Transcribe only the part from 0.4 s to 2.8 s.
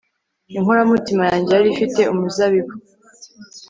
inkoramutima yanjye yari ifite umuzabibu